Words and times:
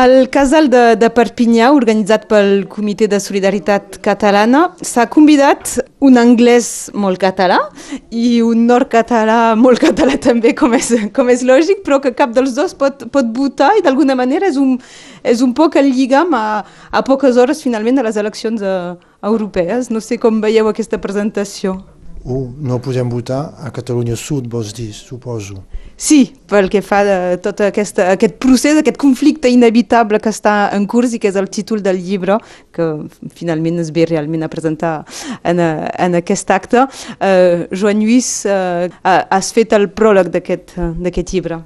El 0.00 0.30
casal 0.30 0.70
de, 0.72 0.94
de 0.96 1.08
Perpinyà, 1.12 1.66
organitzat 1.76 2.22
pel 2.30 2.62
Comitè 2.72 3.04
de 3.10 3.18
Solidaritat 3.20 3.98
Catalana, 4.00 4.62
s'ha 4.86 5.04
convidat 5.12 5.74
un 6.06 6.16
anglès 6.16 6.88
molt 6.96 7.20
català 7.20 7.58
i 8.08 8.38
un 8.46 8.62
nord-català 8.70 9.58
molt 9.60 9.82
català 9.82 10.16
també, 10.16 10.54
com 10.56 10.72
és, 10.78 10.88
com 11.12 11.28
és 11.34 11.44
lògic, 11.44 11.82
però 11.84 12.00
que 12.00 12.14
cap 12.16 12.32
dels 12.32 12.54
dos 12.56 12.72
pot, 12.80 13.04
pot 13.12 13.28
votar 13.36 13.74
i 13.76 13.84
d'alguna 13.84 14.16
manera 14.16 14.48
és 14.48 14.56
un, 14.62 14.78
és 15.20 15.44
un 15.44 15.52
poc 15.58 15.76
el 15.82 15.92
lligam 15.92 16.32
a, 16.38 16.44
a 16.88 17.04
poques 17.04 17.36
hores 17.36 17.60
finalment 17.60 18.00
de 18.00 18.08
les 18.08 18.16
eleccions 18.16 18.64
uh, 18.64 18.94
europees. 19.20 19.92
No 19.92 20.00
sé 20.00 20.22
com 20.22 20.40
veieu 20.40 20.70
aquesta 20.70 21.02
presentació. 21.02 21.76
Uh, 22.22 22.50
no 22.60 22.78
podem 22.84 23.08
votar 23.08 23.54
a 23.58 23.70
Catalunya 23.72 24.16
Sud, 24.16 24.44
vols 24.52 24.74
dir, 24.76 24.90
suposo. 24.92 25.62
Sí, 25.96 26.34
pel 26.48 26.68
que 26.68 26.82
fa 26.84 27.00
de 27.04 27.16
tot 27.40 27.62
aquesta, 27.64 28.10
aquest 28.12 28.36
procés, 28.42 28.76
aquest 28.76 29.00
conflicte 29.00 29.48
inevitable 29.48 30.20
que 30.20 30.28
està 30.28 30.68
en 30.76 30.84
curs 30.84 31.14
i 31.16 31.20
que 31.22 31.32
és 31.32 31.40
el 31.40 31.48
títol 31.48 31.80
del 31.80 31.96
llibre 31.96 32.36
que 32.76 32.90
finalment 33.36 33.80
es 33.80 33.88
ve 33.96 34.04
realment 34.04 34.44
a 34.44 34.52
presentar 34.52 34.94
en, 35.40 35.64
en 35.64 36.20
aquest 36.20 36.52
acte. 36.52 36.84
Uh, 37.16 37.66
Joan 37.72 38.04
Lluís, 38.04 38.30
uh, 38.44 38.92
has 39.00 39.52
fet 39.56 39.72
el 39.72 39.88
pròleg 39.88 40.28
d'aquest 40.36 41.32
llibre. 41.32 41.62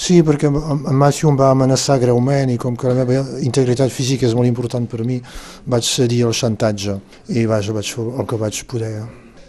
Sí, 0.00 0.22
perquè 0.24 0.48
en 0.48 0.96
Matthew 0.96 1.28
em 1.28 1.36
va 1.36 1.50
amenaçar 1.52 1.98
greument 2.00 2.48
i 2.48 2.56
com 2.56 2.72
que 2.72 2.88
la 2.88 3.04
meva 3.04 3.20
integritat 3.44 3.92
física 3.92 4.24
és 4.24 4.32
molt 4.32 4.48
important 4.48 4.88
per 4.88 5.04
mi, 5.04 5.20
vaig 5.68 5.84
cedir 5.84 6.22
el 6.24 6.32
xantatge 6.32 6.96
i 7.36 7.44
vaja, 7.44 7.76
vaig 7.76 7.96
fer 7.98 8.06
el 8.08 8.28
que 8.30 8.40
vaig 8.40 8.64
poder. 8.70 8.94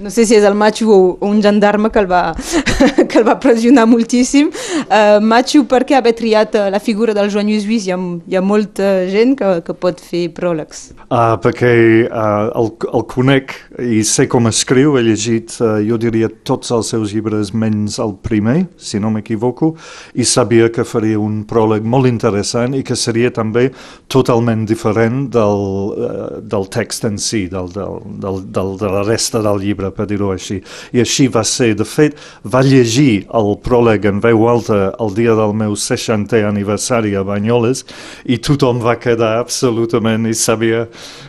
No 0.02 0.10
sé 0.10 0.26
si 0.26 0.34
és 0.34 0.46
el 0.48 0.56
Machu 0.58 0.90
o 0.90 1.18
un 1.28 1.42
gendarme 1.44 1.92
que 1.94 2.00
el 2.02 2.08
va, 2.10 2.34
que 3.10 3.20
el 3.20 3.26
va 3.28 3.36
pressionar 3.40 3.86
moltíssim. 3.86 4.50
Uh, 4.88 5.20
Machu, 5.22 5.62
per 5.70 5.84
què 5.86 5.94
haver 5.98 6.16
triat 6.18 6.56
uh, 6.58 6.70
la 6.74 6.80
figura 6.82 7.14
del 7.14 7.30
Joan 7.30 7.46
Lluís 7.52 7.68
Lluís? 7.68 7.86
Hi 7.86 7.94
ha, 7.94 8.00
hi 8.32 8.38
ha 8.38 8.42
molta 8.42 8.88
gent 9.12 9.36
que, 9.38 9.52
que 9.68 9.76
pot 9.78 10.02
fer 10.02 10.24
pròlegs. 10.34 10.88
Uh, 11.06 11.36
perquè 11.44 11.74
uh, 12.08 12.50
el, 12.58 12.72
el 12.90 13.06
conec 13.12 13.54
i 13.86 14.02
sé 14.08 14.26
com 14.32 14.50
escriu, 14.50 14.96
he 14.98 15.04
llegit, 15.06 15.54
uh, 15.62 15.78
jo 15.86 16.00
diria, 16.02 16.32
tots 16.50 16.74
els 16.74 16.90
seus 16.96 17.14
llibres 17.14 17.54
menys 17.54 18.00
el 18.02 18.16
primer, 18.26 18.64
si 18.82 18.98
no 19.04 19.14
m'equivoco, 19.14 19.76
i 20.18 20.26
sabia 20.26 20.72
que 20.74 20.88
faria 20.88 21.22
un 21.22 21.44
pròleg 21.46 21.86
molt 21.86 22.10
interessant 22.10 22.74
i 22.74 22.82
que 22.88 22.98
seria 22.98 23.30
també 23.36 23.68
totalment 24.10 24.66
diferent 24.66 25.28
del, 25.38 25.66
uh, 25.94 26.42
del 26.42 26.70
text 26.74 27.06
en 27.06 27.22
si, 27.22 27.46
del, 27.54 27.70
del, 27.78 28.02
del, 28.26 28.44
del, 28.50 28.76
de 28.82 28.94
la 28.98 29.06
resta 29.06 29.46
del 29.46 29.62
llibre 29.62 29.91
per 29.96 30.08
dir-ho 30.10 30.32
així. 30.34 30.60
I 30.94 31.04
així 31.04 31.28
va 31.32 31.44
ser. 31.48 31.74
De 31.78 31.86
fet, 31.88 32.18
va 32.44 32.64
llegir 32.66 33.26
el 33.38 33.54
pròleg 33.64 34.08
en 34.10 34.22
veu 34.24 34.48
alta 34.50 34.92
el 35.02 35.14
dia 35.18 35.36
del 35.38 35.54
meu 35.58 35.76
60è 35.78 36.44
aniversari 36.48 37.16
a 37.16 37.24
Banyoles 37.28 37.86
i 38.26 38.40
tothom 38.44 38.82
va 38.84 38.98
quedar 39.02 39.38
absolutament 39.40 40.28
i 40.30 40.36
sabia 40.38 40.88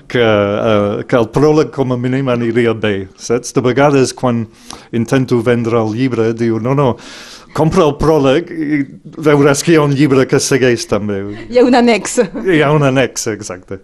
que, 0.08 0.22
uh, 0.22 1.02
que 1.08 1.18
el 1.18 1.28
pròleg 1.32 1.72
com 1.74 1.94
a 1.94 2.00
mínim 2.00 2.28
aniria 2.32 2.74
bé, 2.74 3.08
saps? 3.16 3.54
De 3.56 3.64
vegades 3.64 4.12
quan 4.16 4.46
intento 4.92 5.40
vendre 5.44 5.80
el 5.80 5.94
llibre 5.96 6.32
diu 6.36 6.60
no, 6.62 6.74
no, 6.78 6.90
compra 7.56 7.86
el 7.86 7.96
pròleg 8.00 8.52
i 8.52 8.82
veuràs 9.28 9.64
que 9.64 9.74
hi 9.74 9.80
ha 9.80 9.86
un 9.86 9.96
llibre 9.96 10.26
que 10.28 10.40
segueix 10.40 10.88
també. 10.90 11.22
Hi 11.48 11.60
ha 11.60 11.66
un 11.68 11.80
annex. 11.82 12.20
Hi 12.44 12.62
ha 12.62 12.72
un 12.74 12.86
annex, 12.88 13.28
exacte. 13.32 13.82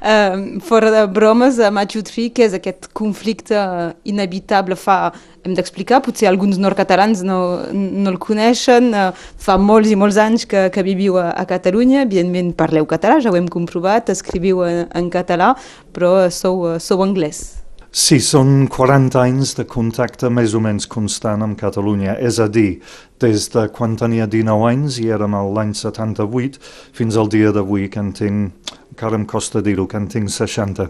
Uh, 0.00 0.60
fora 0.60 0.90
de 0.90 1.06
bromes, 1.06 1.58
a 1.58 1.70
Machu 1.70 2.02
Tree, 2.02 2.30
que 2.34 2.44
és 2.44 2.54
aquest 2.56 2.90
conflicte 2.92 3.56
inevitable, 4.04 4.76
fa, 4.76 5.12
hem 5.44 5.56
d'explicar, 5.56 6.02
potser 6.04 6.28
alguns 6.28 6.60
nord-catalans 6.60 7.24
no, 7.26 7.38
no 7.72 8.12
el 8.12 8.20
coneixen, 8.22 8.92
uh, 8.92 9.10
fa 9.14 9.58
molts 9.60 9.92
i 9.94 9.98
molts 9.98 10.20
anys 10.20 10.46
que, 10.50 10.68
que 10.74 10.86
viviu 10.86 11.18
a, 11.22 11.30
a 11.32 11.46
Catalunya, 11.48 12.04
evidentment 12.04 12.54
parleu 12.58 12.88
català, 12.90 13.18
ja 13.24 13.32
ho 13.32 13.40
hem 13.40 13.50
comprovat, 13.50 14.12
escriviu 14.12 14.64
en, 14.68 14.84
en 14.92 15.12
català, 15.12 15.54
però 15.96 16.30
sou, 16.30 16.66
uh, 16.74 16.80
sou 16.82 17.04
anglès. 17.06 17.63
Sí, 17.94 18.16
són 18.18 18.64
40 18.74 19.20
anys 19.20 19.52
de 19.54 19.62
contacte 19.70 20.26
més 20.26 20.56
o 20.58 20.60
menys 20.62 20.88
constant 20.90 21.44
amb 21.46 21.54
Catalunya, 21.60 22.16
és 22.18 22.40
a 22.42 22.48
dir, 22.50 22.80
des 23.22 23.46
de 23.52 23.68
quan 23.70 23.94
tenia 23.94 24.26
19 24.26 24.66
anys, 24.66 24.96
i 24.98 25.12
érem 25.14 25.36
l'any 25.54 25.70
78, 25.78 26.58
fins 26.90 27.14
al 27.14 27.30
dia 27.30 27.52
d'avui, 27.54 27.86
que 27.86 28.02
en 28.02 28.10
tinc 28.10 28.72
encara 28.94 29.14
em 29.14 29.28
costa 29.30 29.62
dir-ho, 29.62 29.86
que 29.86 29.98
en 29.98 30.10
tinc 30.10 30.30
60. 30.30 30.88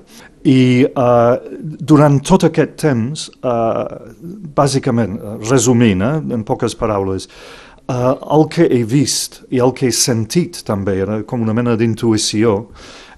I 0.49 0.85
uh, 0.89 1.37
durant 1.61 2.19
tot 2.25 2.49
aquest 2.49 2.75
temps, 2.81 3.29
uh, 3.45 3.85
bàsicament, 4.57 5.21
resumint, 5.49 6.05
eh, 6.05 6.19
en 6.37 6.45
poques 6.49 6.73
paraules, 6.77 7.29
uh, 7.89 8.13
el 8.33 8.49
que 8.49 8.65
he 8.65 8.81
vist 8.85 9.43
i 9.53 9.61
el 9.61 9.77
que 9.77 9.89
he 9.89 9.93
sentit 9.93 10.65
també, 10.65 10.99
era 11.05 11.23
com 11.29 11.45
una 11.45 11.57
mena 11.57 11.77
d'intuïció, 11.77 12.63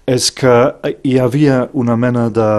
és 0.07 0.31
que 0.35 0.55
hi 1.03 1.21
havia 1.23 1.69
una 1.75 1.95
mena 1.99 2.31
de... 2.31 2.51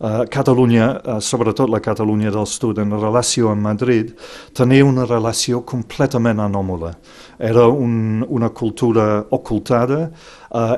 Uh, 0.00 0.24
Catalunya, 0.32 0.86
uh, 1.04 1.18
sobretot 1.20 1.68
la 1.68 1.80
Catalunya 1.84 2.30
del 2.32 2.46
Sud, 2.48 2.78
en 2.80 2.94
relació 2.96 3.50
amb 3.52 3.66
Madrid, 3.66 4.14
tenia 4.56 4.86
una 4.88 5.04
relació 5.04 5.60
completament 5.68 6.40
anòmala. 6.40 6.94
Era 7.36 7.66
un, 7.68 8.24
una 8.24 8.48
cultura 8.48 9.26
ocultada, 9.28 10.06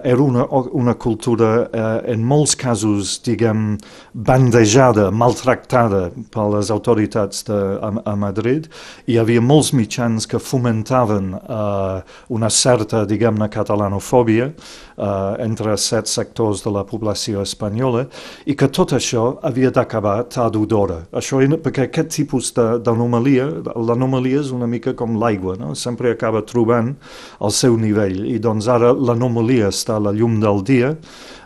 era 0.05 0.21
una, 0.22 0.47
una 0.72 0.94
cultura 0.94 1.69
uh, 1.72 2.10
en 2.12 2.25
molts 2.28 2.55
casos, 2.60 3.15
diguem, 3.25 3.78
bandejada, 4.12 5.10
maltractada 5.10 6.10
per 6.33 6.49
les 6.53 6.71
autoritats 6.71 7.44
de, 7.49 7.59
a, 7.81 7.93
a 8.12 8.16
Madrid. 8.16 8.69
Hi 9.09 9.16
havia 9.22 9.41
molts 9.41 9.72
mitjans 9.72 10.28
que 10.28 10.41
fomentaven 10.43 11.33
uh, 11.41 12.03
una 12.28 12.50
certa, 12.53 13.06
diguem-ne, 13.09 13.49
catalanofòbia 13.53 14.53
entre 15.43 15.72
certs 15.81 16.12
sectors 16.15 16.60
de 16.62 16.71
la 16.71 16.83
població 16.87 17.41
espanyola 17.43 18.04
i 18.47 18.54
que 18.54 18.69
tot 18.69 18.93
això 18.94 19.39
havia 19.43 19.71
d'acabar 19.72 20.28
tard 20.31 20.56
o 20.60 20.66
d'hora. 20.69 21.00
Això, 21.16 21.41
perquè 21.65 21.87
aquest 21.89 22.12
tipus 22.12 22.53
d'anomalia, 22.54 23.49
l'anomalia 23.72 24.43
és 24.43 24.53
una 24.53 24.69
mica 24.69 24.93
com 24.94 25.16
l'aigua, 25.19 25.56
no? 25.59 25.72
sempre 25.75 26.12
acaba 26.12 26.44
trobant 26.47 26.93
el 27.41 27.54
seu 27.56 27.77
nivell 27.81 28.21
i 28.28 28.39
doncs 28.39 28.69
ara 28.69 28.93
l'anomalia 28.93 29.62
dia 29.62 29.71
està 29.71 29.97
a 29.97 30.03
la 30.03 30.12
llum 30.17 30.41
del 30.43 30.62
dia, 30.67 30.93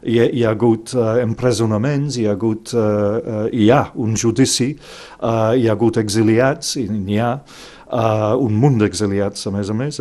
hi 0.06 0.18
hi 0.24 0.44
ha 0.44 0.54
hagut 0.54 0.94
uh, 0.96 1.18
empresonaments, 1.22 2.16
hi 2.16 2.26
ha 2.26 2.34
hagut, 2.36 2.72
uh, 2.74 2.80
uh, 2.80 3.46
hi 3.52 3.70
ha 3.70 3.90
un 3.94 4.16
judici, 4.16 4.72
uh, 5.20 5.52
hi 5.56 5.68
ha 5.68 5.76
hagut 5.76 6.00
exiliats, 6.00 6.76
i 6.80 6.86
n'hi 6.88 7.20
ha 7.20 7.32
uh, 7.36 8.34
un 8.40 8.56
munt 8.56 8.80
d'exiliats 8.80 9.46
a 9.46 9.54
més 9.54 9.70
a 9.70 9.76
més, 9.76 10.00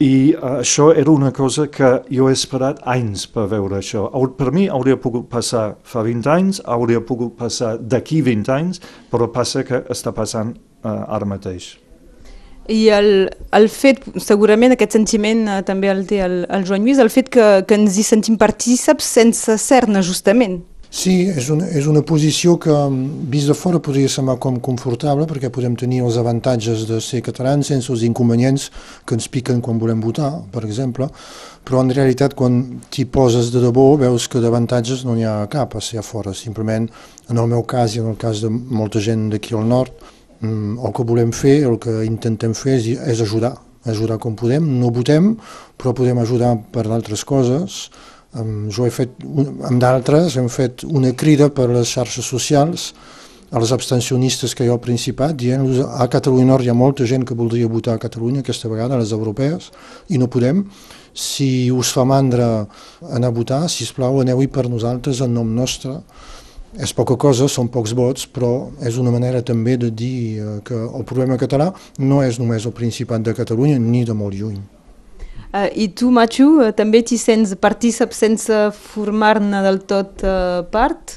i 0.00 0.32
uh, 0.32 0.60
això 0.62 0.90
era 0.96 1.12
una 1.12 1.32
cosa 1.36 1.66
que 1.68 1.92
jo 2.08 2.30
he 2.30 2.36
esperat 2.36 2.80
anys 2.88 3.26
per 3.28 3.48
veure 3.50 3.80
això. 3.82 4.06
Per 4.38 4.48
mi 4.54 4.68
hauria 4.68 4.96
pogut 4.96 5.28
passar 5.28 5.74
fa 5.84 6.06
20 6.06 6.32
anys, 6.38 6.64
hauria 6.64 7.04
pogut 7.04 7.36
passar 7.36 7.76
d'aquí 7.76 8.22
20 8.24 8.56
anys, 8.56 8.82
però 9.12 9.28
passa 9.32 9.66
que 9.66 9.84
està 9.92 10.14
passant 10.16 10.56
uh, 10.56 11.04
ara 11.12 11.28
mateix. 11.28 11.74
I 12.70 12.80
el, 12.94 13.08
el 13.56 13.68
fet, 13.72 14.04
segurament 14.22 14.76
aquest 14.76 14.94
sentiment 14.94 15.46
eh, 15.48 15.60
també 15.66 15.90
el 15.90 16.04
té 16.06 16.20
el, 16.22 16.44
el 16.46 16.66
Joan 16.68 16.84
Lluís, 16.86 17.00
el 17.02 17.10
fet 17.10 17.30
que, 17.34 17.46
que 17.66 17.78
ens 17.78 17.98
hi 17.98 18.04
sentim 18.06 18.36
partíceps 18.38 19.08
sense 19.18 19.56
ser-ne 19.58 20.04
justament. 20.06 20.60
Sí, 20.90 21.28
és 21.30 21.46
una, 21.54 21.68
és 21.70 21.86
una 21.86 22.00
posició 22.02 22.56
que, 22.58 22.74
vist 23.30 23.46
de 23.46 23.54
fora, 23.54 23.78
podria 23.78 24.10
semblar 24.10 24.40
com 24.42 24.56
confortable, 24.58 25.22
perquè 25.30 25.46
podem 25.54 25.76
tenir 25.78 26.00
els 26.02 26.18
avantatges 26.18 26.82
de 26.88 26.98
ser 26.98 27.20
catalans 27.22 27.70
sense 27.70 27.92
els 27.94 28.02
inconvenients 28.02 28.66
que 29.06 29.14
ens 29.14 29.30
piquen 29.30 29.62
quan 29.62 29.78
volem 29.78 30.02
votar, 30.02 30.32
per 30.50 30.64
exemple, 30.66 31.06
però 31.62 31.84
en 31.84 31.94
realitat 31.94 32.34
quan 32.34 32.58
t'hi 32.90 33.06
poses 33.06 33.52
de 33.54 33.62
debò 33.62 33.92
veus 34.02 34.26
que 34.26 34.42
d'avantatges 34.42 35.06
no 35.06 35.14
n'hi 35.14 35.28
ha 35.30 35.44
cap 35.50 35.78
a 35.78 35.84
ser 35.84 36.02
a 36.02 36.06
fora, 36.06 36.34
simplement 36.34 36.90
en 37.30 37.38
el 37.38 37.52
meu 37.54 37.62
cas 37.62 37.94
i 37.94 38.02
en 38.02 38.10
el 38.10 38.18
cas 38.18 38.42
de 38.42 38.50
molta 38.50 38.98
gent 38.98 39.28
d'aquí 39.30 39.54
al 39.54 39.70
nord, 39.70 39.94
Mm, 39.94 40.19
el 40.42 40.92
que 40.96 41.04
volem 41.04 41.32
fer, 41.36 41.60
el 41.68 41.78
que 41.82 42.00
intentem 42.06 42.54
fer 42.56 42.78
és, 42.78 42.88
és 43.12 43.20
ajudar, 43.20 43.54
ajudar 43.88 44.18
com 44.20 44.36
podem, 44.36 44.64
no 44.80 44.92
votem, 44.94 45.34
però 45.76 45.92
podem 45.96 46.18
ajudar 46.22 46.54
per 46.72 46.86
d'altres 46.88 47.24
coses. 47.28 47.88
Jo 48.32 48.86
he 48.86 48.92
fet, 48.94 49.16
amb 49.66 49.80
d'altres, 49.82 50.36
hem 50.38 50.48
fet 50.52 50.84
una 50.86 51.12
crida 51.18 51.50
per 51.50 51.68
les 51.72 51.90
xarxes 51.90 52.28
socials 52.30 52.92
als 53.50 53.72
abstencionistes 53.74 54.54
que 54.54 54.68
ha 54.68 54.70
al 54.70 54.78
Principat, 54.78 55.34
dient 55.34 55.64
a 55.90 56.06
Catalunya 56.06 56.46
Nord 56.52 56.64
hi 56.64 56.70
ha 56.70 56.76
molta 56.78 57.04
gent 57.04 57.24
que 57.26 57.34
voldria 57.34 57.66
votar 57.66 57.96
a 57.96 58.02
Catalunya 58.02 58.44
aquesta 58.44 58.70
vegada, 58.70 58.94
a 58.94 59.02
les 59.02 59.10
europees, 59.10 59.72
i 60.08 60.18
no 60.22 60.30
podem. 60.30 60.62
Si 61.10 61.70
us 61.74 61.90
fa 61.90 62.04
mandra 62.06 62.68
anar 63.10 63.32
a 63.32 63.34
votar, 63.34 63.64
si 63.68 63.82
us 63.82 63.90
plau, 63.92 64.20
aneu-hi 64.22 64.46
per 64.46 64.68
nosaltres 64.70 65.18
en 65.26 65.34
nom 65.34 65.50
nostre, 65.50 65.96
és 66.78 66.92
poca 66.94 67.16
cosa, 67.18 67.48
són 67.50 67.70
pocs 67.72 67.94
vots, 67.98 68.26
però 68.30 68.70
és 68.86 68.98
una 69.00 69.10
manera 69.10 69.42
també 69.42 69.76
de 69.80 69.90
dir 69.90 70.18
eh, 70.38 70.58
que 70.66 70.76
el 70.76 71.06
problema 71.08 71.38
català 71.40 71.70
no 71.98 72.20
és 72.22 72.38
només 72.38 72.66
el 72.66 72.74
Principat 72.76 73.24
de 73.26 73.34
Catalunya 73.34 73.78
ni 73.82 74.04
de 74.06 74.14
molt 74.14 74.36
lluny. 74.38 74.60
Uh, 75.50 75.66
I 75.74 75.88
tu, 75.98 76.12
Machu, 76.14 76.46
uh, 76.62 76.68
també 76.70 77.00
t'hi 77.02 77.16
sents 77.18 77.56
partícip 77.58 78.12
sense 78.14 78.54
formar-ne 78.94 79.64
del 79.64 79.80
tot 79.82 80.22
uh, 80.22 80.60
part? 80.70 81.16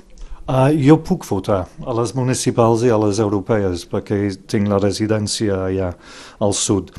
Uh, 0.50 0.74
jo 0.74 0.98
puc 1.06 1.28
votar 1.28 1.68
a 1.86 1.94
les 2.00 2.16
municipals 2.18 2.82
i 2.84 2.90
a 2.90 2.98
les 3.00 3.22
europees 3.22 3.86
perquè 3.88 4.18
tinc 4.50 4.68
la 4.72 4.82
residència 4.82 5.62
allà 5.68 5.92
al 6.42 6.58
sud. 6.58 6.90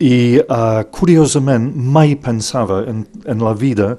I, 0.00 0.40
uh, 0.40 0.80
curiosament, 0.96 1.68
mai 1.76 2.16
pensava 2.16 2.80
en, 2.88 3.04
en 3.28 3.44
la 3.44 3.52
vida 3.52 3.92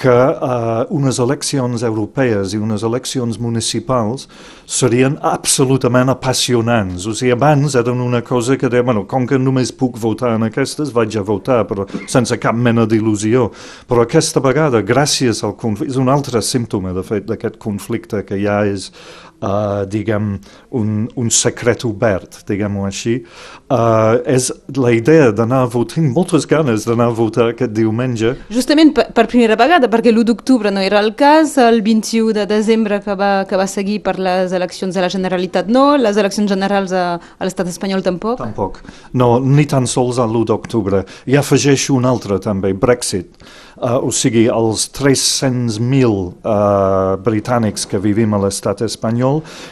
que 0.00 0.08
uh, 0.08 0.86
unes 0.96 1.18
eleccions 1.20 1.82
europees 1.84 2.54
i 2.56 2.60
unes 2.60 2.82
eleccions 2.86 3.36
municipals 3.36 4.26
serien 4.64 5.18
absolutament 5.20 6.08
apassionants. 6.08 7.04
O 7.04 7.12
sigui, 7.16 7.34
abans 7.34 7.76
eren 7.76 8.00
una 8.00 8.22
cosa 8.24 8.56
que 8.56 8.70
deia, 8.72 8.86
bueno, 8.86 9.04
com 9.10 9.26
que 9.28 9.38
només 9.38 9.74
puc 9.76 9.98
votar 10.00 10.32
en 10.38 10.48
aquestes, 10.48 10.94
vaig 10.96 11.18
a 11.20 11.24
votar, 11.26 11.62
però 11.68 11.84
sense 12.08 12.38
cap 12.40 12.56
mena 12.56 12.86
d'il·lusió. 12.88 13.50
Però 13.90 14.06
aquesta 14.06 14.40
vegada, 14.40 14.80
gràcies 14.80 15.44
al 15.44 15.56
conflicte, 15.60 15.92
és 15.92 16.00
un 16.00 16.08
altre 16.08 16.40
símptoma, 16.40 16.94
de 16.96 17.04
fet, 17.04 17.28
d'aquest 17.28 17.60
conflicte 17.60 18.24
que 18.24 18.40
ja 18.40 18.62
és 18.64 18.88
uh, 19.40 19.84
diguem, 19.90 20.34
un, 20.76 21.08
un 21.16 21.30
secret 21.30 21.84
obert, 21.88 22.40
diguem-ho 22.48 22.86
així, 22.88 23.16
uh, 23.72 24.20
és 24.28 24.50
la 24.76 24.92
idea 24.94 25.30
d'anar 25.36 25.64
a 25.64 25.70
votar, 25.70 25.98
tinc 25.98 26.14
moltes 26.14 26.46
ganes 26.50 26.86
d'anar 26.88 27.10
a 27.10 27.16
votar 27.16 27.50
aquest 27.52 27.74
diumenge. 27.76 28.34
Justament 28.52 28.92
per, 28.96 29.08
per 29.16 29.26
primera 29.30 29.56
vegada, 29.60 29.90
perquè 29.92 30.12
l'1 30.12 30.28
d'octubre 30.30 30.72
no 30.74 30.82
era 30.84 31.00
el 31.02 31.14
cas, 31.18 31.56
el 31.60 31.82
21 31.86 32.34
de 32.36 32.46
desembre 32.50 33.00
que 33.04 33.16
va, 33.18 33.32
que 33.48 33.58
va 33.58 33.68
seguir 33.70 34.00
per 34.06 34.18
les 34.20 34.54
eleccions 34.56 34.94
de 34.94 35.04
la 35.04 35.10
Generalitat 35.12 35.70
no, 35.70 35.96
les 36.00 36.20
eleccions 36.20 36.50
generals 36.50 36.94
a, 36.96 37.06
a 37.18 37.48
l'estat 37.48 37.70
espanyol 37.72 38.04
tampoc. 38.06 38.38
Tampoc, 38.40 38.82
no, 39.18 39.32
ni 39.40 39.66
tan 39.70 39.88
sols 39.90 40.20
a 40.20 40.28
l'1 40.28 40.46
d'octubre. 40.52 41.04
I 41.30 41.38
afegeixo 41.40 41.96
un 41.96 42.08
altre 42.08 42.40
també, 42.42 42.72
Brexit. 42.76 43.40
Uh, 43.80 43.96
o 44.04 44.10
sigui, 44.12 44.42
els 44.52 44.90
300.000 44.92 46.10
uh, 46.10 47.16
britànics 47.24 47.86
que 47.88 48.00
vivim 48.02 48.34
a 48.36 48.40
l'estat 48.42 48.82
espanyol 48.84 49.29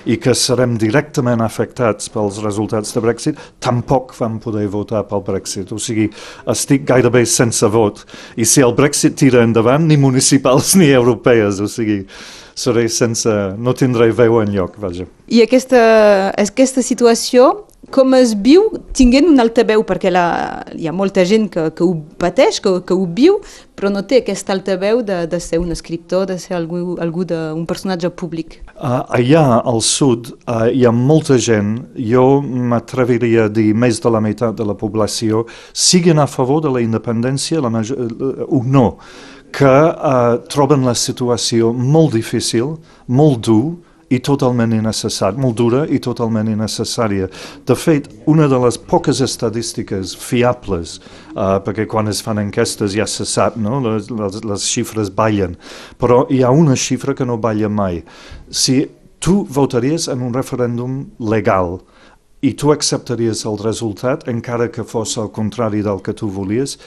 i 0.08 0.19
que 0.22 0.34
serem 0.37 0.76
directament 0.81 1.43
afectats 1.44 2.10
pels 2.14 2.40
resultats 2.44 2.94
de 2.94 3.02
Brexit, 3.05 3.38
tampoc 3.64 4.14
vam 4.19 4.38
poder 4.43 4.66
votar 4.72 5.05
pel 5.10 5.25
Brexit. 5.26 5.72
O 5.75 5.81
sigui, 5.82 6.08
estic 6.49 6.87
gairebé 6.88 7.25
sense 7.28 7.66
vot. 7.72 8.05
I 8.37 8.46
si 8.49 8.64
el 8.64 8.76
Brexit 8.78 9.19
tira 9.19 9.44
endavant, 9.46 9.87
ni 9.88 9.99
municipals 10.00 10.75
ni 10.78 10.90
europees, 10.94 11.62
o 11.64 11.70
sigui, 11.70 12.02
seré 12.58 12.88
sense... 12.90 13.32
no 13.58 13.75
tindré 13.75 14.10
veu 14.12 14.40
en 14.43 14.52
lloc, 14.55 14.78
vaja. 14.82 15.06
I 15.31 15.43
aquesta, 15.44 15.81
aquesta 16.37 16.82
situació 16.82 17.50
com 17.94 18.14
es 18.19 18.35
viu 18.37 18.67
tinguent 18.96 19.29
un 19.31 19.40
altaveu, 19.43 19.82
perquè 19.87 20.11
la, 20.12 20.26
hi 20.76 20.88
ha 20.88 20.94
molta 20.94 21.25
gent 21.29 21.49
que, 21.52 21.69
que 21.76 21.85
ho 21.87 21.94
pateix, 22.20 22.61
que, 22.64 22.73
que 22.87 22.96
ho 22.96 23.06
viu, 23.17 23.38
però 23.79 23.90
no 23.93 24.02
té 24.08 24.20
aquest 24.20 24.50
altaveu 24.50 25.00
de, 25.06 25.20
de 25.31 25.40
ser 25.43 25.61
un 25.62 25.70
escriptor, 25.75 26.26
de 26.31 26.38
ser 26.43 26.56
algú, 26.58 26.96
algú 27.02 27.25
de, 27.29 27.38
un 27.55 27.64
personatge 27.69 28.11
públic. 28.11 28.58
Uh, 28.75 29.02
allà 29.20 29.44
al 29.61 29.81
sud 29.85 30.32
uh, 30.35 30.69
hi 30.73 30.85
ha 30.87 30.93
molta 30.94 31.38
gent, 31.43 31.76
jo 32.11 32.26
m'atreviria 32.43 33.46
a 33.46 33.52
dir 33.52 33.70
més 33.75 34.02
de 34.02 34.12
la 34.12 34.23
meitat 34.25 34.58
de 34.58 34.67
la 34.69 34.76
població, 34.79 35.46
siguin 35.73 36.19
a 36.19 36.29
favor 36.31 36.62
de 36.64 36.75
la 36.75 36.85
independència 36.85 37.62
la 37.64 37.73
major, 37.73 37.99
uh, 37.99 38.46
o 38.49 38.62
no, 38.67 38.88
que 39.55 39.64
uh, 39.67 40.38
troben 40.52 40.85
la 40.85 40.94
situació 40.99 41.73
molt 41.73 42.12
difícil, 42.19 42.76
molt 43.08 43.46
dur, 43.46 43.79
i 44.08 44.19
totalment 44.25 44.72
innecessària, 44.72 45.37
molt 45.40 45.56
dura 45.58 45.82
i 45.84 45.99
totalment 46.00 46.49
innecessària. 46.49 47.28
De 47.69 47.76
fet, 47.76 48.08
una 48.31 48.49
de 48.49 48.58
les 48.62 48.78
poques 48.81 49.20
estadístiques 49.25 50.14
fiables, 50.16 50.96
uh, 51.34 51.58
perquè 51.64 51.84
quan 51.90 52.08
es 52.08 52.22
fan 52.25 52.40
enquestes 52.40 52.96
ja 52.96 53.06
se 53.06 53.26
sap, 53.28 53.58
no? 53.60 53.82
les, 53.84 54.08
les, 54.08 54.40
les 54.49 54.64
xifres 54.64 55.12
ballen, 55.14 55.58
però 56.00 56.25
hi 56.32 56.40
ha 56.43 56.55
una 56.55 56.76
xifra 56.76 57.14
que 57.14 57.26
no 57.28 57.37
balla 57.37 57.69
mai. 57.69 58.00
Si 58.49 58.81
tu 59.20 59.43
votaries 59.44 60.08
en 60.08 60.22
un 60.25 60.32
referèndum 60.32 61.02
legal 61.19 61.81
i 62.40 62.54
tu 62.54 62.72
acceptaries 62.72 63.44
el 63.50 63.58
resultat, 63.61 64.25
encara 64.31 64.70
que 64.72 64.87
fos 64.87 65.16
el 65.19 65.28
contrari 65.34 65.82
del 65.82 66.00
que 66.00 66.14
tu 66.16 66.31
volies, 66.32 66.78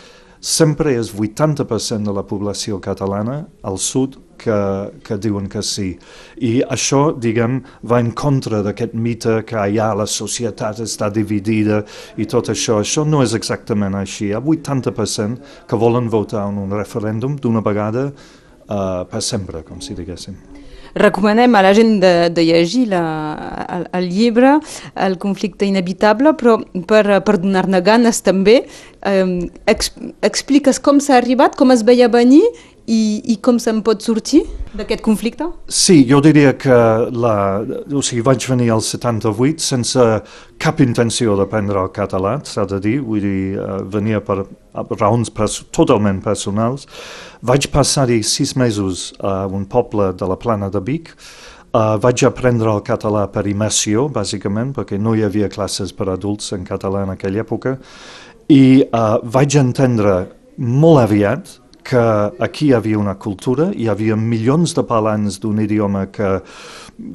sempre 0.42 0.96
és 0.98 1.12
80% 1.14 2.08
de 2.08 2.14
la 2.16 2.26
població 2.26 2.80
catalana 2.82 3.44
al 3.62 3.78
sud 3.78 4.18
que, 4.42 4.58
que 5.06 5.18
diuen 5.22 5.48
que 5.52 5.64
sí. 5.66 5.92
I 6.42 6.54
això, 6.74 7.02
diguem, 7.14 7.60
va 7.88 8.02
en 8.02 8.12
contra 8.18 8.62
d'aquest 8.66 8.96
mite 8.98 9.42
que 9.48 9.60
allà 9.62 9.92
la 9.98 10.08
societat 10.10 10.82
està 10.86 11.12
dividida 11.14 11.84
i 12.18 12.28
tot 12.30 12.52
això. 12.54 12.82
Això 12.82 13.06
no 13.08 13.24
és 13.26 13.36
exactament 13.38 13.98
així. 14.00 14.32
Hi 14.32 14.38
ha 14.38 14.42
80% 14.42 15.68
que 15.70 15.82
volen 15.82 16.10
votar 16.12 16.48
en 16.50 16.62
un 16.62 16.74
referèndum 16.78 17.38
d'una 17.42 17.64
vegada 17.66 18.10
uh, 18.12 19.04
per 19.10 19.22
sempre, 19.26 19.66
com 19.68 19.82
si 19.84 19.98
diguéssim 19.98 20.40
recomanem 20.96 21.56
a 21.56 21.62
la 21.62 21.74
gent 21.74 22.00
de, 22.02 22.30
de 22.30 22.44
llegir 22.46 22.88
la, 22.92 23.04
el, 23.70 23.88
el 23.96 24.10
llibre, 24.12 24.58
El 24.96 25.18
conflicte 25.18 25.66
inevitable, 25.66 26.34
però 26.38 26.58
per, 26.88 27.22
per 27.24 27.38
donar-ne 27.40 27.82
ganes 27.82 28.22
també, 28.26 28.62
eh, 29.08 29.50
expliques 30.22 30.80
com 30.80 31.00
s'ha 31.00 31.18
arribat, 31.22 31.56
com 31.56 31.72
es 31.72 31.86
veia 31.88 32.10
venir 32.12 32.44
i, 32.90 33.22
i 33.34 33.36
com 33.44 33.60
se'n 33.62 33.82
pot 33.86 34.02
sortir 34.02 34.42
d'aquest 34.78 35.04
conflicte? 35.06 35.46
Sí, 35.70 36.02
jo 36.10 36.22
diria 36.24 36.54
que 36.60 36.78
la, 37.14 37.36
o 37.62 38.02
sigui, 38.06 38.24
vaig 38.26 38.48
venir 38.50 38.72
al 38.74 38.82
78 38.86 39.62
sense 39.62 40.08
cap 40.62 40.82
intenció 40.84 41.36
d'aprendre 41.40 41.84
el 41.84 41.94
català, 41.94 42.40
s'ha 42.48 42.66
de 42.70 42.82
dir, 42.82 42.98
vull 43.06 43.22
dir, 43.22 43.60
uh, 43.62 43.82
venia 43.86 44.22
per 44.26 44.42
raons 44.98 45.32
pers 45.34 45.62
totalment 45.76 46.22
personals. 46.24 46.88
Vaig 47.46 47.70
passar-hi 47.74 48.22
sis 48.24 48.56
mesos 48.58 49.12
a 49.20 49.46
un 49.48 49.66
poble 49.70 50.12
de 50.18 50.30
la 50.30 50.40
plana 50.40 50.70
de 50.74 50.84
Vic, 50.92 51.16
Uh, 51.72 51.96
vaig 52.04 52.20
aprendre 52.28 52.68
el 52.68 52.82
català 52.84 53.22
per 53.32 53.46
immersió, 53.48 54.10
bàsicament, 54.12 54.74
perquè 54.76 54.98
no 55.00 55.14
hi 55.16 55.22
havia 55.24 55.48
classes 55.48 55.94
per 55.96 56.10
adults 56.12 56.52
en 56.52 56.66
català 56.68 57.06
en 57.06 57.14
aquella 57.14 57.46
època, 57.46 57.78
i 58.52 58.84
uh, 58.84 59.22
vaig 59.24 59.56
entendre 59.56 60.18
molt 60.60 61.00
aviat 61.06 61.61
que 61.84 62.02
aquí 62.40 62.70
hi 62.70 62.74
havia 62.78 63.00
una 63.00 63.16
cultura, 63.16 63.72
hi 63.76 63.88
havia 63.90 64.16
milions 64.16 64.76
de 64.78 64.84
parlants 64.88 65.40
d'un 65.42 65.62
idioma 65.64 66.08
que 66.14 66.40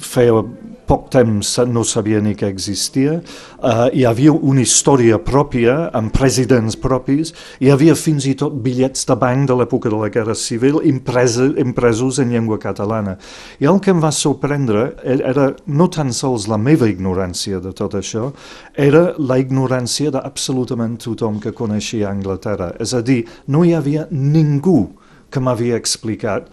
feia 0.03 0.43
poc 0.87 1.09
temps 1.11 1.49
no 1.67 1.83
sabia 1.83 2.21
ni 2.23 2.33
que 2.35 2.47
existia, 2.47 3.17
uh, 3.59 3.87
hi 3.91 4.05
havia 4.07 4.31
una 4.31 4.63
història 4.63 5.19
pròpia, 5.19 5.89
amb 5.95 6.13
presidents 6.15 6.77
propis, 6.79 7.33
hi 7.59 7.71
havia 7.73 7.95
fins 7.99 8.25
i 8.29 8.35
tot 8.39 8.55
bitllets 8.63 9.03
de 9.09 9.17
banc 9.19 9.49
de 9.49 9.57
l'època 9.59 9.91
de 9.91 9.99
la 9.99 10.09
Guerra 10.13 10.35
Civil 10.35 10.79
impresa, 10.87 11.49
impresos 11.59 12.21
en 12.23 12.31
llengua 12.31 12.59
catalana. 12.63 13.17
I 13.59 13.67
el 13.67 13.81
que 13.83 13.91
em 13.91 13.99
va 14.03 14.13
sorprendre 14.15 14.93
era 15.03 15.49
no 15.67 15.89
tan 15.91 16.13
sols 16.15 16.47
la 16.47 16.57
meva 16.57 16.87
ignorància 16.87 17.59
de 17.63 17.73
tot 17.75 17.97
això, 17.99 18.31
era 18.73 19.11
la 19.19 19.39
ignorància 19.43 20.13
d'absolutament 20.15 20.95
tothom 21.03 21.41
que 21.43 21.51
coneixia 21.51 22.13
Anglaterra. 22.13 22.71
És 22.79 22.95
a 22.95 23.03
dir, 23.03 23.25
no 23.51 23.65
hi 23.65 23.75
havia 23.75 24.07
ningú 24.11 24.56
que 24.61 25.39
m'havia 25.43 25.75
explicat 25.75 26.47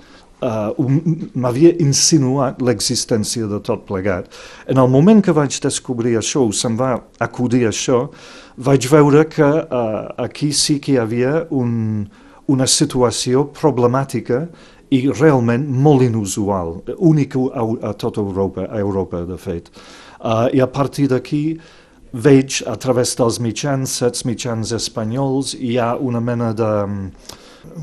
uh, 0.44 0.90
m'havia 1.34 1.72
insinuat 1.82 2.62
l'existència 2.64 3.48
de 3.50 3.60
tot 3.64 3.84
plegat. 3.88 4.28
En 4.68 4.80
el 4.80 4.90
moment 4.90 5.22
que 5.24 5.34
vaig 5.36 5.56
descobrir 5.62 6.16
això, 6.18 6.44
se'm 6.52 6.78
va 6.80 6.96
acudir 7.24 7.64
això, 7.68 8.08
vaig 8.56 8.88
veure 8.90 9.24
que 9.30 9.50
uh, 9.64 10.12
aquí 10.26 10.52
sí 10.52 10.78
que 10.80 10.94
hi 10.94 11.00
havia 11.02 11.44
un, 11.50 12.06
una 12.50 12.66
situació 12.66 13.48
problemàtica 13.56 14.44
i 14.94 15.06
realment 15.10 15.64
molt 15.66 16.04
inusual, 16.06 16.76
única 16.98 17.40
a, 17.50 17.64
a 17.90 17.94
tota 17.98 18.22
Europa, 18.22 18.68
a 18.68 18.78
Europa 18.78 19.24
de 19.26 19.38
fet. 19.40 19.72
Uh, 20.20 20.48
I 20.54 20.60
a 20.62 20.68
partir 20.70 21.08
d'aquí 21.10 21.58
veig 22.14 22.60
a 22.70 22.76
través 22.78 23.16
dels 23.18 23.40
mitjans, 23.42 23.98
sets 23.98 24.22
mitjans 24.24 24.70
espanyols, 24.76 25.56
hi 25.58 25.78
ha 25.78 25.94
una 25.96 26.20
mena 26.20 26.52
de... 26.54 26.74
Um, 26.84 27.08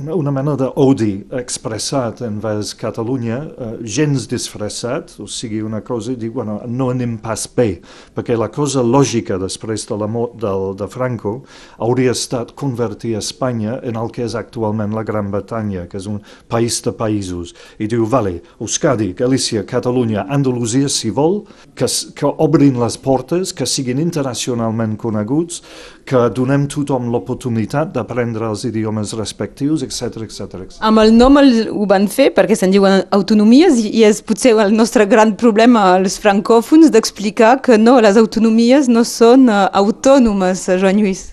una, 0.02 0.16
una 0.16 0.32
mena 0.32 0.56
d'odi 0.58 1.26
expressat 1.38 2.22
envers 2.26 2.74
Catalunya, 2.78 3.38
eh, 3.46 3.72
gens 3.84 4.28
disfressat, 4.30 5.16
o 5.20 5.28
sigui, 5.28 5.62
una 5.62 5.82
cosa, 5.82 6.16
dic, 6.16 6.34
bueno, 6.34 6.60
no 6.68 6.90
anem 6.92 7.18
pas 7.22 7.48
bé, 7.56 7.82
perquè 8.16 8.38
la 8.38 8.50
cosa 8.54 8.84
lògica 8.84 9.38
després 9.42 9.86
de 9.90 9.98
la 9.98 10.08
mort 10.08 10.38
del, 10.42 10.76
de 10.80 10.88
Franco 10.92 11.42
hauria 11.78 12.14
estat 12.16 12.54
convertir 12.60 13.16
Espanya 13.20 13.80
en 13.84 13.98
el 14.00 14.12
que 14.12 14.26
és 14.26 14.36
actualment 14.38 14.96
la 14.96 15.06
Gran 15.08 15.32
Bretanya, 15.32 15.88
que 15.90 16.00
és 16.00 16.08
un 16.10 16.22
país 16.52 16.82
de 16.86 16.94
països, 16.96 17.56
i 17.80 17.88
diu, 17.88 18.06
vale, 18.10 18.40
Euskadi, 18.60 19.12
Galícia, 19.18 19.66
Catalunya, 19.68 20.26
Andalusia, 20.30 20.90
si 20.90 21.10
vol, 21.10 21.42
que, 21.76 21.88
que 22.16 22.34
obrin 22.44 22.80
les 22.82 22.98
portes, 23.02 23.54
que 23.54 23.68
siguin 23.70 24.02
internacionalment 24.02 24.98
coneguts, 25.00 25.62
que 26.06 26.26
donem 26.36 26.66
tothom 26.68 27.08
l'oportunitat 27.14 27.94
d'aprendre 27.96 28.50
els 28.52 28.66
idiomes 28.68 29.14
respectius, 29.16 29.71
etc 29.80 30.26
etc. 30.28 30.68
Amb 30.84 31.00
el 31.00 31.16
nom 31.16 31.40
el, 31.40 31.52
ho 31.72 31.88
van 31.88 32.10
fer 32.12 32.30
perquè 32.36 32.58
se'n 32.60 32.76
diuen 32.76 33.06
autonomies 33.16 33.80
i 33.80 34.04
és 34.04 34.20
potser 34.22 34.58
el 34.60 34.76
nostre 34.76 35.08
gran 35.08 35.38
problema 35.40 35.94
als 35.96 36.20
francòfons 36.20 36.92
d'explicar 36.92 37.62
que 37.64 37.80
no, 37.80 38.02
les 38.04 38.20
autonomies 38.20 38.92
no 38.92 39.06
són 39.08 39.48
uh, 39.48 39.70
autònomes, 39.72 40.68
Joan 40.82 41.00
Lluís. 41.00 41.30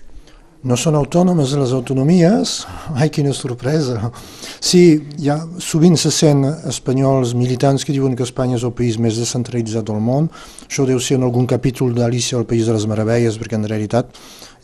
No 0.67 0.75
són 0.75 0.97
autònomes 0.99 1.53
les 1.55 1.71
autonomies? 1.71 2.65
Ai, 2.99 3.13
quina 3.15 3.31
sorpresa! 3.31 4.11
Sí, 4.59 4.99
ja 5.23 5.37
sovint 5.63 5.95
se 5.97 6.11
sent 6.11 6.43
espanyols 6.67 7.37
militants 7.39 7.87
que 7.87 7.95
diuen 7.95 8.17
que 8.19 8.27
Espanya 8.27 8.59
és 8.59 8.65
el 8.67 8.75
país 8.75 8.99
més 8.99 9.21
descentralitzat 9.23 9.87
del 9.87 10.03
món. 10.03 10.27
Això 10.67 10.83
deu 10.89 10.99
ser 10.99 11.21
en 11.21 11.29
algun 11.29 11.47
capítol 11.47 11.95
d'Alicia 11.95 12.41
al 12.41 12.49
País 12.51 12.67
de 12.67 12.75
les 12.75 12.89
Meravelles, 12.91 13.39
perquè 13.39 13.55
en 13.55 13.69
realitat 13.71 14.11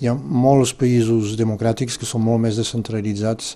hi 0.04 0.08
ha 0.11 0.14
molts 0.14 0.75
països 0.76 1.32
democràtics 1.40 1.96
que 1.96 2.04
són 2.04 2.20
molt 2.26 2.42
més 2.42 2.58
descentralitzats 2.61 3.54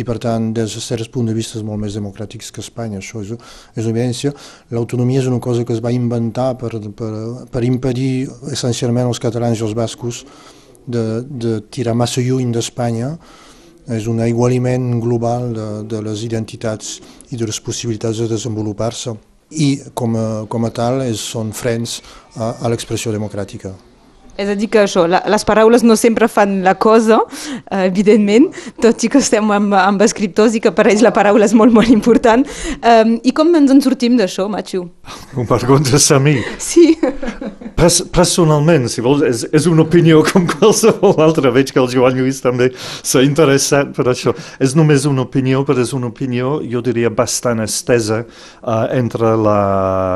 i 0.00 0.04
per 0.06 0.16
tant 0.22 0.46
des 0.56 0.72
de 0.72 0.80
certs 0.80 1.10
punts 1.12 1.28
de 1.28 1.34
vista 1.36 1.58
és 1.58 1.66
molt 1.66 1.82
més 1.82 1.96
democràtics 1.98 2.48
que 2.54 2.62
Espanya, 2.64 3.02
això 3.02 3.20
és, 3.20 3.34
és 3.74 3.84
una 3.84 3.92
evidència. 3.92 4.32
L'autonomia 4.72 5.20
és 5.20 5.28
una 5.28 5.42
cosa 5.44 5.66
que 5.66 5.74
es 5.76 5.82
va 5.84 5.92
inventar 5.92 6.54
per, 6.62 6.72
per, 6.96 7.10
per 7.52 7.62
impedir 7.66 8.30
essencialment 8.54 9.10
els 9.10 9.20
catalans 9.20 9.60
i 9.60 9.66
els 9.66 9.76
bascos 9.76 10.22
de, 10.86 11.04
de 11.28 11.58
tirar 11.68 11.96
massa 11.98 12.24
lluny 12.24 12.54
d'Espanya, 12.54 13.12
és 13.90 14.06
un 14.08 14.22
aigualiment 14.24 15.02
global 15.02 15.50
de, 15.52 15.68
de 15.90 16.00
les 16.06 16.24
identitats 16.24 16.96
i 17.28 17.36
de 17.36 17.50
les 17.50 17.60
possibilitats 17.60 18.22
de 18.22 18.30
desenvolupar-se 18.30 19.18
i 19.50 19.70
com 19.98 20.16
a, 20.16 20.26
com 20.48 20.64
a 20.64 20.72
tal 20.72 21.04
és, 21.04 21.20
són 21.20 21.52
frens 21.52 21.98
a, 22.36 22.54
a 22.54 22.72
l'expressió 22.72 23.12
democràtica. 23.12 23.74
És 24.40 24.48
a 24.48 24.56
dir 24.56 24.70
que 24.72 24.80
això, 24.86 25.04
la, 25.10 25.20
les 25.28 25.44
paraules 25.44 25.84
no 25.84 25.96
sempre 26.00 26.28
fan 26.30 26.60
la 26.64 26.72
cosa, 26.80 27.18
eh, 27.60 27.84
evidentment, 27.90 28.48
tot 28.80 29.04
i 29.04 29.10
que 29.12 29.20
estem 29.20 29.50
amb, 29.52 29.74
amb 29.76 30.04
escriptors 30.06 30.56
i 30.56 30.62
que 30.64 30.72
per 30.72 30.86
ells 30.88 31.04
la 31.04 31.12
paraula 31.12 31.44
és 31.44 31.52
molt, 31.56 31.74
molt 31.76 31.92
important. 31.92 32.46
Um, 32.80 33.18
I 33.20 33.34
com 33.36 33.52
ens 33.58 33.74
en 33.74 33.82
sortim 33.84 34.16
d'això, 34.16 34.48
Matxu? 34.48 34.86
Preguntes 35.36 36.08
a 36.14 36.20
mi? 36.22 36.38
Sí. 36.70 36.94
Pers 37.80 38.02
personalment, 38.12 38.90
si 38.92 39.00
vols, 39.00 39.22
és, 39.24 39.46
és 39.56 39.64
una 39.70 39.86
opinió 39.86 40.18
com 40.28 40.44
qualsevol 40.44 41.14
altra. 41.24 41.48
Veig 41.54 41.70
que 41.72 41.80
el 41.80 41.86
Joan 41.88 42.18
Lluís 42.18 42.42
també 42.44 42.66
s'ha 42.76 43.22
interessat 43.24 43.94
per 43.96 44.04
això. 44.12 44.34
És 44.60 44.74
només 44.76 45.06
una 45.08 45.24
opinió, 45.24 45.62
però 45.64 45.80
és 45.80 45.94
una 45.96 46.10
opinió, 46.10 46.58
jo 46.60 46.82
diria, 46.84 47.08
bastant 47.08 47.62
estesa 47.64 48.18
uh, 48.26 48.84
entre 48.92 49.32
la 49.40 49.62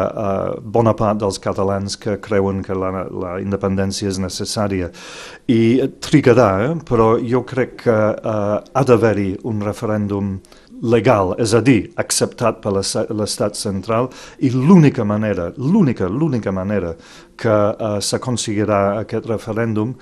uh, 0.05 0.61
bona 0.61 0.93
part 0.99 1.23
dels 1.23 1.41
catalans 1.41 1.97
que 1.97 2.19
creuen 2.21 2.61
que 2.67 2.77
la, 2.77 3.07
la 3.09 3.39
independència 3.41 4.13
és 4.13 4.21
necessària. 4.21 4.91
I 5.49 5.89
trigarà, 6.05 6.51
eh? 6.67 6.75
però 6.85 7.15
jo 7.17 7.47
crec 7.49 7.79
que 7.87 7.97
uh, 7.97 8.61
ha 8.61 8.85
d'haver-hi 8.85 9.31
un 9.49 9.65
referèndum 9.65 10.37
legal, 10.83 11.35
és 11.39 11.55
a 11.55 11.61
dir, 11.65 11.91
acceptat 12.01 12.61
per 12.63 12.73
l'estat 12.75 13.59
central 13.59 14.11
i 14.39 14.51
l'única 14.51 15.05
manera, 15.05 15.51
l'única, 15.57 16.09
l'única 16.09 16.53
manera 16.53 16.95
que 17.37 17.51
uh, 17.51 17.99
s'aconseguirà 18.01 19.01
aquest 19.03 19.29
referèndum 19.31 19.95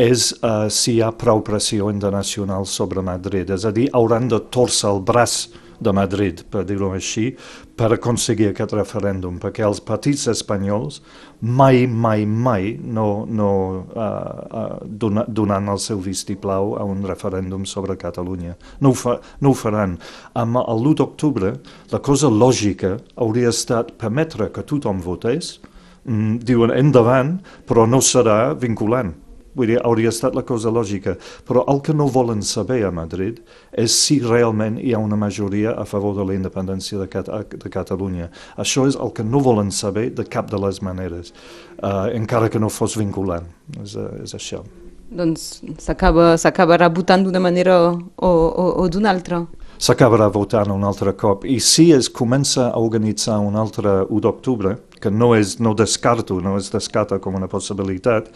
és 0.00 0.30
uh, 0.42 0.68
si 0.70 0.96
hi 0.96 1.02
ha 1.02 1.10
prou 1.12 1.42
pressió 1.46 1.90
internacional 1.90 2.66
sobre 2.66 3.02
Madrid, 3.02 3.50
és 3.50 3.66
a 3.66 3.74
dir, 3.74 3.88
hauran 3.92 4.28
de 4.30 4.40
torçar 4.50 4.94
el 4.94 5.02
braç 5.06 5.50
de 5.80 5.92
Madrid, 5.96 6.42
per 6.52 6.62
dir-ho 6.68 6.90
així, 6.92 7.30
per 7.76 7.88
aconseguir 7.94 8.50
aquest 8.50 8.74
referèndum, 8.76 9.38
perquè 9.40 9.64
els 9.64 9.80
partits 9.80 10.26
espanyols 10.28 11.00
mai, 11.40 11.86
mai, 11.88 12.26
mai 12.28 12.74
no, 12.80 13.24
no 13.24 13.50
uh, 13.80 14.02
uh, 14.04 14.66
dona, 14.84 15.24
donant 15.26 15.72
el 15.72 15.80
seu 15.80 16.02
vistiplau 16.04 16.74
a 16.76 16.84
un 16.84 17.00
referèndum 17.08 17.64
sobre 17.64 17.96
Catalunya. 18.00 18.56
No 18.84 18.92
ho, 18.92 18.98
fa, 18.98 19.16
no 19.40 19.54
ho 19.54 19.56
faran. 19.56 19.96
Amb 20.36 20.60
l'1 20.60 21.00
d'octubre, 21.00 21.54
la 21.90 22.02
cosa 22.04 22.28
lògica 22.28 22.98
hauria 23.16 23.54
estat 23.54 23.96
permetre 24.00 24.50
que 24.52 24.66
tothom 24.68 25.00
votés, 25.04 25.56
mm, 26.04 26.44
diuen 26.44 26.76
endavant, 26.76 27.38
però 27.64 27.88
no 27.88 28.04
serà 28.04 28.52
vinculant. 28.52 29.16
Vull 29.54 29.72
dir, 29.72 29.78
hauria 29.82 30.12
estat 30.12 30.36
la 30.38 30.44
cosa 30.46 30.70
lògica. 30.70 31.16
Però 31.46 31.64
el 31.70 31.80
que 31.86 31.94
no 31.96 32.08
volen 32.10 32.42
saber 32.46 32.82
a 32.86 32.92
Madrid 32.94 33.40
és 33.72 33.94
si 33.94 34.20
realment 34.22 34.78
hi 34.78 34.94
ha 34.94 35.02
una 35.02 35.18
majoria 35.18 35.74
a 35.74 35.86
favor 35.88 36.14
de 36.18 36.26
la 36.28 36.36
independència 36.38 37.00
de, 37.00 37.08
Cat 37.10 37.30
de 37.30 37.72
Catalunya. 37.72 38.30
Això 38.56 38.86
és 38.88 38.98
el 38.98 39.14
que 39.16 39.26
no 39.26 39.42
volen 39.42 39.72
saber 39.74 40.10
de 40.14 40.24
cap 40.24 40.50
de 40.50 40.60
les 40.62 40.80
maneres, 40.82 41.34
uh, 41.82 42.08
encara 42.14 42.50
que 42.50 42.62
no 42.62 42.70
fos 42.70 42.96
vinculant. 43.00 43.48
És, 43.82 43.96
és 44.24 44.34
això. 44.38 44.62
Doncs 45.10 45.64
s'acabarà 45.82 46.86
votant 46.94 47.24
d'una 47.26 47.42
manera 47.42 47.80
o, 47.82 47.96
o, 48.22 48.66
o 48.78 48.84
d'una 48.86 49.10
altra 49.10 49.42
s'acabarà 49.80 50.28
votant 50.28 50.70
un 50.74 50.84
altre 50.84 51.14
cop. 51.16 51.46
I 51.48 51.58
si 51.60 51.88
es 51.96 52.10
comença 52.12 52.68
a 52.68 52.78
organitzar 52.78 53.38
un 53.40 53.56
altre 53.56 54.02
1 54.04 54.20
d'octubre, 54.20 54.76
que 55.00 55.10
no, 55.10 55.32
és, 55.34 55.56
no 55.58 55.72
descarto, 55.74 56.36
no 56.44 56.58
es 56.60 56.68
descarta 56.72 57.18
com 57.18 57.38
una 57.38 57.48
possibilitat, 57.48 58.28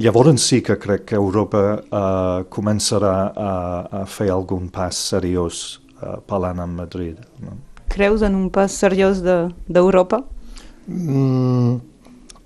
llavors 0.00 0.40
sí 0.48 0.62
que 0.64 0.78
crec 0.80 1.04
que 1.10 1.18
Europa 1.20 1.62
uh, 1.76 2.46
començarà 2.48 3.14
a, 3.28 3.52
a 4.00 4.02
fer 4.08 4.30
algun 4.32 4.70
pas 4.72 4.96
seriós 4.96 5.78
uh, 6.00 6.16
parlant 6.24 6.64
amb 6.64 6.80
Madrid. 6.80 7.20
No? 7.44 7.58
Creus 7.92 8.24
en 8.24 8.36
un 8.38 8.48
pas 8.52 8.72
seriós 8.72 9.20
d'Europa? 9.20 10.22
De, 10.86 10.94
mm, 10.96 11.76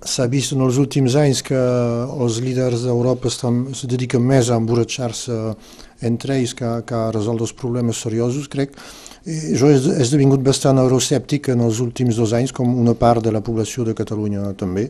S'ha 0.03 0.27
vist 0.27 0.51
en 0.51 0.61
els 0.65 0.77
últims 0.81 1.15
anys 1.15 1.41
que 1.47 1.57
els 1.57 2.39
líders 2.43 2.83
d'Europa 2.83 3.29
es 3.31 3.85
dediquen 3.87 4.23
més 4.27 4.49
a 4.49 4.57
emborratxar-se 4.59 5.37
entre 6.03 6.37
ells 6.37 6.53
que, 6.59 6.69
que 6.87 6.95
a 6.95 7.11
resoldre 7.15 7.47
els 7.47 7.55
problemes 7.55 8.01
seriosos, 8.03 8.49
crec. 8.51 8.75
I 9.23 9.55
jo 9.55 9.69
he 9.71 9.77
esdevingut 10.03 10.43
bastant 10.43 10.81
euroscèptic 10.81 11.53
en 11.53 11.63
els 11.63 11.79
últims 11.79 12.19
dos 12.19 12.33
anys, 12.35 12.51
com 12.51 12.75
una 12.81 12.95
part 12.99 13.23
de 13.23 13.31
la 13.31 13.41
població 13.41 13.85
de 13.87 13.95
Catalunya 13.95 14.51
també. 14.59 14.89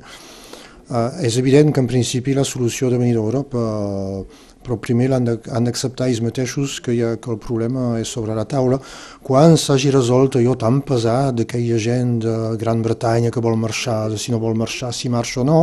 Uh, 0.89 1.13
és 1.24 1.38
evident 1.39 1.72
que 1.72 1.79
en 1.79 1.88
principi 1.88 2.34
la 2.36 2.43
solució 2.43 2.89
de 2.91 2.98
venir 3.00 3.13
d'Europa, 3.15 3.62
uh, 3.62 4.50
però 4.63 4.77
primer 4.82 5.10
han 5.13 5.27
d'acceptar 5.67 6.08
ells 6.10 6.22
mateixos 6.25 6.79
que, 6.84 6.96
ha, 7.03 7.15
que 7.22 7.32
el 7.34 7.39
problema 7.43 7.98
és 8.00 8.10
sobre 8.10 8.36
la 8.38 8.46
taula. 8.50 8.79
Quan 9.24 9.58
s'hagi 9.60 9.91
resolt 9.93 10.39
allò 10.39 10.55
tan 10.60 10.82
pesat 10.88 11.36
d'aquella 11.39 11.82
gent 11.82 12.15
de 12.24 12.38
Gran 12.62 12.82
Bretanya 12.86 13.32
que 13.32 13.43
vol 13.43 13.60
marxar, 13.60 14.08
de 14.13 14.17
si 14.17 14.32
no 14.32 14.41
vol 14.43 14.55
marxar, 14.58 14.93
si 14.93 15.12
marxa 15.12 15.41
o 15.43 15.48
no, 15.48 15.60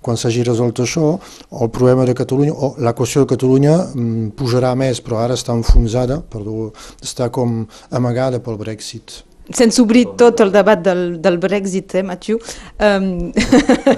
quan 0.00 0.16
s'hagi 0.16 0.44
resolt 0.46 0.80
això, 0.80 1.14
el 1.60 1.70
problema 1.72 2.06
de 2.08 2.14
Catalunya, 2.16 2.52
o 2.52 2.74
la 2.80 2.94
qüestió 2.96 3.24
de 3.24 3.30
Catalunya 3.34 3.74
mm, 3.92 4.30
pujarà 4.38 4.72
més, 4.78 5.02
però 5.04 5.20
ara 5.20 5.36
està 5.36 5.52
enfonsada, 5.56 6.22
perdó, 6.32 6.70
està 7.04 7.28
com 7.32 7.66
amagada 7.90 8.40
pel 8.40 8.56
Brexit. 8.60 9.20
Sense 9.50 9.82
obrir 9.82 10.06
tot 10.16 10.40
el 10.44 10.52
debat 10.54 10.80
del, 10.80 11.18
del 11.20 11.36
Brexit, 11.42 11.96
eh, 11.98 12.04
Mathieu? 12.06 12.38
Um... 12.78 13.32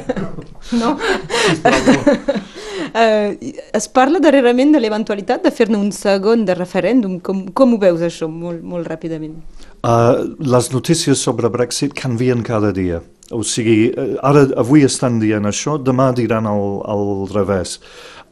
no? 0.81 0.97
uh, 2.95 3.53
es 3.75 3.89
parla 3.89 4.21
darrerament 4.23 4.73
de 4.75 4.81
l'eventualitat 4.83 5.45
de 5.45 5.53
fer-ne 5.55 5.79
un 5.79 5.91
segon 5.93 6.47
de 6.49 6.57
referèndum. 6.59 7.19
Com, 7.25 7.47
com 7.57 7.75
ho 7.75 7.81
veus, 7.83 8.05
això, 8.05 8.29
molt, 8.31 8.63
molt 8.63 8.89
ràpidament? 8.91 9.41
Uh, 9.83 10.37
les 10.39 10.71
notícies 10.73 11.19
sobre 11.19 11.51
Brexit 11.51 11.95
canvien 11.99 12.45
cada 12.47 12.73
dia. 12.73 13.03
O 13.33 13.41
sigui, 13.43 13.93
eh, 13.97 14.17
ara, 14.23 14.45
avui 14.61 14.85
estan 14.85 15.17
dient 15.23 15.49
això, 15.49 15.79
demà 15.81 16.11
diran 16.13 16.47
el, 16.51 16.67
el 16.93 17.07
revés. 17.33 17.79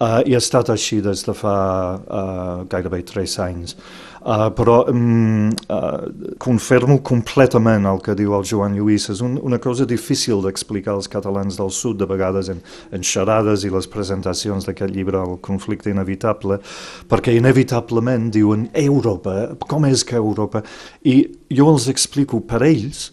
Uh, 0.00 0.20
I 0.28 0.36
ha 0.36 0.40
estat 0.40 0.70
així 0.72 1.00
des 1.04 1.24
de 1.26 1.34
fa 1.36 1.54
uh, 2.00 2.62
gairebé 2.70 3.02
tres 3.08 3.38
anys. 3.40 3.76
Uh, 4.20 4.50
però 4.52 4.82
um, 4.92 5.48
uh, 5.48 6.34
confirmo 6.36 6.98
completament 7.00 7.86
el 7.88 8.02
que 8.04 8.12
diu 8.18 8.34
el 8.36 8.44
Joan 8.44 8.74
Lluís. 8.76 9.06
És 9.08 9.22
un, 9.24 9.38
una 9.40 9.56
cosa 9.62 9.86
difícil 9.88 10.42
d'explicar 10.44 10.92
als 10.92 11.08
catalans 11.08 11.56
del 11.56 11.72
sud, 11.72 11.96
de 12.02 12.08
vegades 12.10 12.50
en, 12.52 12.60
en 12.92 13.06
xerades 13.06 13.64
i 13.64 13.72
les 13.72 13.88
presentacions 13.88 14.68
d'aquest 14.68 14.92
llibre, 14.92 15.20
El 15.20 15.38
conflicte 15.40 15.88
inevitable, 15.88 16.60
perquè 17.08 17.32
inevitablement 17.36 18.28
diuen 18.32 18.68
Europa, 18.76 19.54
com 19.68 19.88
és 19.88 20.04
que 20.04 20.20
Europa? 20.20 20.62
I 21.00 21.22
jo 21.56 21.70
els 21.72 21.88
explico 21.88 22.42
per 22.44 22.60
ells 22.68 23.08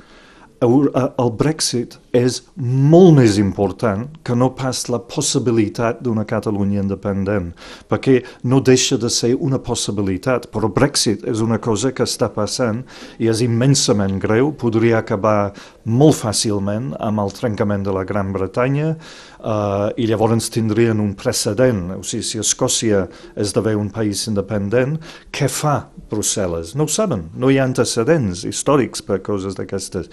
el 0.62 1.32
Brexit 1.38 1.98
és 2.18 2.40
molt 2.58 3.14
més 3.18 3.38
important 3.42 4.08
que 4.26 4.36
no 4.36 4.50
pas 4.58 4.84
la 4.92 5.00
possibilitat 5.06 6.02
d'una 6.04 6.26
Catalunya 6.28 6.82
independent, 6.82 7.52
perquè 7.90 8.20
no 8.50 8.62
deixa 8.66 8.98
de 8.98 9.10
ser 9.14 9.34
una 9.36 9.60
possibilitat, 9.64 10.50
però 10.54 10.70
Brexit 10.74 11.26
és 11.28 11.44
una 11.46 11.60
cosa 11.64 11.94
que 11.94 12.08
està 12.08 12.30
passant 12.34 12.84
i 13.22 13.30
és 13.30 13.44
immensament 13.46 14.18
greu, 14.24 14.52
podria 14.58 15.02
acabar 15.02 15.54
molt 15.86 16.18
fàcilment 16.20 16.92
amb 17.00 17.24
el 17.24 17.34
trencament 17.36 17.86
de 17.86 17.94
la 17.96 18.04
Gran 18.08 18.34
Bretanya 18.36 18.90
uh, 18.94 19.94
i 19.96 20.08
llavors 20.10 20.50
tindrien 20.54 21.00
un 21.04 21.14
precedent, 21.18 21.86
o 21.98 22.02
sigui, 22.04 22.26
si 22.26 22.42
Escòcia 22.42 23.06
esdevé 23.40 23.76
un 23.78 23.92
país 23.94 24.26
independent, 24.28 24.98
què 25.32 25.48
fa 25.52 25.78
Brussel·les? 26.12 26.76
No 26.76 26.88
ho 26.88 26.92
saben, 26.92 27.30
no 27.36 27.52
hi 27.52 27.60
ha 27.60 27.68
antecedents 27.68 28.44
històrics 28.48 29.04
per 29.06 29.22
coses 29.26 29.58
d'aquestes. 29.58 30.12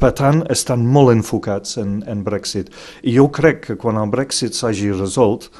Per 0.00 0.10
tant, 0.16 0.42
estan 0.50 0.84
molt 0.90 1.14
enfocats 1.14 1.78
en, 1.80 2.02
en 2.10 2.24
Brexit. 2.26 2.72
I 3.02 3.14
jo 3.16 3.28
crec 3.32 3.62
que 3.68 3.78
quan 3.80 4.00
el 4.00 4.10
Brexit 4.12 4.56
s'hagi 4.58 4.90
resolt, 4.94 5.50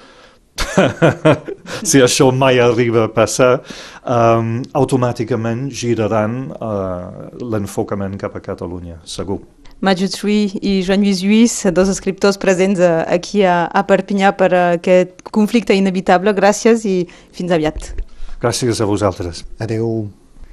si 1.89 2.03
això 2.03 2.31
mai 2.35 2.61
arriba 2.63 3.07
a 3.07 3.11
passar, 3.13 3.59
um, 4.07 4.57
automàticament 4.77 5.67
giraran 5.75 6.39
uh, 6.55 7.29
l'enfocament 7.43 8.17
cap 8.21 8.37
a 8.39 8.43
Catalunya, 8.45 9.01
segur. 9.05 9.41
Maju 9.85 10.09
Trui 10.09 10.47
i 10.63 10.79
Joan 10.87 11.03
Lluís 11.05 11.21
Lluís, 11.25 11.55
dos 11.77 11.91
escriptors 11.93 12.39
presents 12.41 12.81
aquí 12.81 13.43
a, 13.45 13.65
a 13.69 13.85
Perpinyà 13.85 14.33
per 14.39 14.51
aquest 14.79 15.27
conflicte 15.35 15.77
inevitable. 15.77 16.33
Gràcies 16.37 16.87
i 16.89 17.03
fins 17.35 17.53
aviat. 17.53 17.93
Gràcies 18.41 18.81
a 18.81 18.89
vosaltres. 18.89 19.45
Adeu. 19.61 20.07